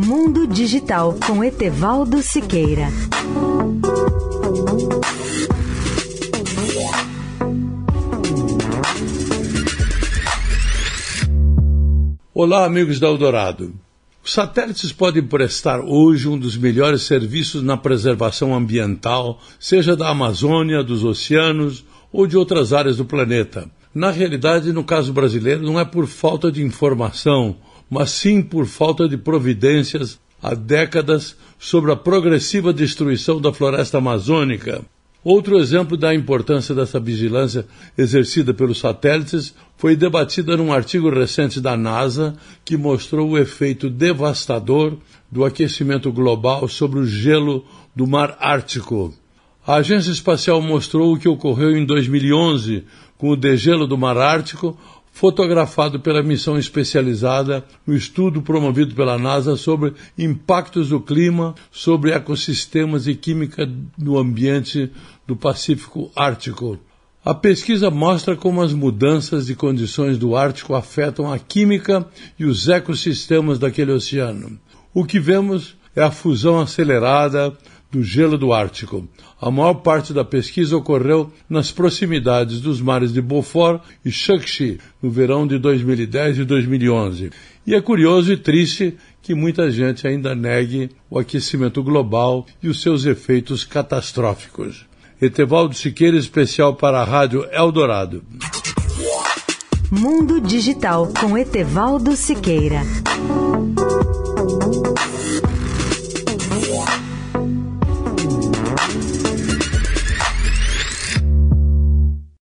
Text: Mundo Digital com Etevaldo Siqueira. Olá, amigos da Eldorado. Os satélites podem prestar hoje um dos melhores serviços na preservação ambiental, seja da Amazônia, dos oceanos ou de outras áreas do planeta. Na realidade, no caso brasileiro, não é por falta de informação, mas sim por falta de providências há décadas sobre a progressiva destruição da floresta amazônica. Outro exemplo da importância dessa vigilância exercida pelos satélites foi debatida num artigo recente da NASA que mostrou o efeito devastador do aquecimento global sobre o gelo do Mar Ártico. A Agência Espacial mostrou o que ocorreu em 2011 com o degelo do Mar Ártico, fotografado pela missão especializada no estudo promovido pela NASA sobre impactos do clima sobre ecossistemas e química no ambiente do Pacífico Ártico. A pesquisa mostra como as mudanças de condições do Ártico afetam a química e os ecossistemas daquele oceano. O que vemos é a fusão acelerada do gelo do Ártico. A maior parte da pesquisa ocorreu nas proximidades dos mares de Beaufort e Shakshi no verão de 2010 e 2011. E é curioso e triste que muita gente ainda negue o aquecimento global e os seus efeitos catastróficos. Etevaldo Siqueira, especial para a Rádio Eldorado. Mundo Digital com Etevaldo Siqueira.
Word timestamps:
Mundo 0.00 0.46
Digital 0.46 1.18
com 1.26 1.42
Etevaldo 1.42 2.22
Siqueira. 2.22 2.86
Olá, 12.32 12.64
amigos 12.64 13.00
da 13.00 13.08
Eldorado. 13.08 13.74
Os 14.22 14.32
satélites 14.32 14.92
podem 14.92 15.24
prestar 15.24 15.80
hoje 15.80 16.28
um 16.28 16.38
dos 16.38 16.56
melhores 16.56 17.02
serviços 17.02 17.64
na 17.64 17.76
preservação 17.76 18.54
ambiental, 18.54 19.40
seja 19.58 19.96
da 19.96 20.10
Amazônia, 20.10 20.84
dos 20.84 21.02
oceanos 21.02 21.84
ou 22.12 22.24
de 22.24 22.36
outras 22.36 22.72
áreas 22.72 22.98
do 22.98 23.04
planeta. 23.04 23.68
Na 23.92 24.12
realidade, 24.12 24.72
no 24.72 24.84
caso 24.84 25.12
brasileiro, 25.12 25.60
não 25.60 25.80
é 25.80 25.84
por 25.84 26.06
falta 26.06 26.52
de 26.52 26.62
informação, 26.62 27.56
mas 27.88 28.10
sim 28.10 28.42
por 28.42 28.66
falta 28.66 29.08
de 29.08 29.16
providências 29.16 30.18
há 30.42 30.54
décadas 30.54 31.36
sobre 31.58 31.90
a 31.92 31.96
progressiva 31.96 32.72
destruição 32.72 33.40
da 33.40 33.52
floresta 33.52 33.98
amazônica. 33.98 34.84
Outro 35.24 35.58
exemplo 35.58 35.96
da 35.96 36.14
importância 36.14 36.74
dessa 36.74 37.00
vigilância 37.00 37.66
exercida 37.96 38.54
pelos 38.54 38.78
satélites 38.78 39.54
foi 39.76 39.96
debatida 39.96 40.56
num 40.56 40.72
artigo 40.72 41.10
recente 41.10 41.60
da 41.60 41.76
NASA 41.76 42.36
que 42.64 42.76
mostrou 42.76 43.30
o 43.30 43.38
efeito 43.38 43.90
devastador 43.90 44.96
do 45.30 45.44
aquecimento 45.44 46.12
global 46.12 46.68
sobre 46.68 47.00
o 47.00 47.06
gelo 47.06 47.64
do 47.94 48.06
Mar 48.06 48.36
Ártico. 48.40 49.12
A 49.66 49.74
Agência 49.74 50.12
Espacial 50.12 50.62
mostrou 50.62 51.12
o 51.12 51.18
que 51.18 51.28
ocorreu 51.28 51.76
em 51.76 51.84
2011 51.84 52.84
com 53.18 53.28
o 53.30 53.36
degelo 53.36 53.86
do 53.86 53.98
Mar 53.98 54.16
Ártico, 54.16 54.78
fotografado 55.18 55.98
pela 55.98 56.22
missão 56.22 56.56
especializada 56.56 57.64
no 57.84 57.92
estudo 57.92 58.40
promovido 58.40 58.94
pela 58.94 59.18
NASA 59.18 59.56
sobre 59.56 59.92
impactos 60.16 60.90
do 60.90 61.00
clima 61.00 61.56
sobre 61.72 62.12
ecossistemas 62.12 63.08
e 63.08 63.16
química 63.16 63.68
no 63.98 64.16
ambiente 64.16 64.92
do 65.26 65.34
Pacífico 65.34 66.08
Ártico. 66.14 66.78
A 67.24 67.34
pesquisa 67.34 67.90
mostra 67.90 68.36
como 68.36 68.62
as 68.62 68.72
mudanças 68.72 69.46
de 69.46 69.56
condições 69.56 70.16
do 70.16 70.36
Ártico 70.36 70.76
afetam 70.76 71.32
a 71.32 71.36
química 71.36 72.06
e 72.38 72.44
os 72.44 72.68
ecossistemas 72.68 73.58
daquele 73.58 73.90
oceano. 73.90 74.56
O 74.94 75.04
que 75.04 75.18
vemos 75.18 75.76
é 75.96 76.02
a 76.04 76.12
fusão 76.12 76.60
acelerada 76.60 77.52
do 77.90 78.02
gelo 78.02 78.36
do 78.36 78.52
Ártico. 78.52 79.08
A 79.40 79.50
maior 79.50 79.74
parte 79.74 80.12
da 80.12 80.24
pesquisa 80.24 80.76
ocorreu 80.76 81.32
nas 81.48 81.70
proximidades 81.70 82.60
dos 82.60 82.80
mares 82.80 83.12
de 83.12 83.22
Beaufort 83.22 83.82
e 84.04 84.10
Shakshi 84.10 84.78
no 85.02 85.10
verão 85.10 85.46
de 85.46 85.58
2010 85.58 86.38
e 86.38 86.44
2011. 86.44 87.30
E 87.66 87.74
é 87.74 87.80
curioso 87.80 88.32
e 88.32 88.36
triste 88.36 88.96
que 89.22 89.34
muita 89.34 89.70
gente 89.70 90.06
ainda 90.06 90.34
negue 90.34 90.90
o 91.10 91.18
aquecimento 91.18 91.82
global 91.82 92.46
e 92.62 92.68
os 92.68 92.80
seus 92.80 93.04
efeitos 93.04 93.64
catastróficos. 93.64 94.86
Etevaldo 95.20 95.74
Siqueira, 95.74 96.16
especial 96.16 96.76
para 96.76 97.00
a 97.00 97.04
Rádio 97.04 97.44
Eldorado. 97.52 98.22
Mundo 99.90 100.40
Digital 100.40 101.10
com 101.18 101.36
Etevaldo 101.36 102.14
Siqueira. 102.14 102.82